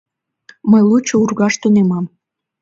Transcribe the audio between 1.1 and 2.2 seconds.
ургаш тунемам.